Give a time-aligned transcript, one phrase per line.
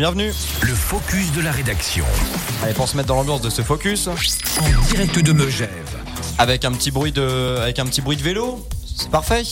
[0.00, 0.32] bienvenue.
[0.62, 2.06] Le focus de la rédaction.
[2.62, 4.14] Allez, pour se mettre dans l'ambiance de ce focus, En
[4.88, 5.68] direct de Megève.
[6.38, 8.66] avec un petit bruit de, avec un petit bruit de vélo,
[8.96, 9.42] c'est parfait.